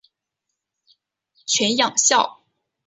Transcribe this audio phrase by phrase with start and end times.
[1.45, 2.39] 犬养孝。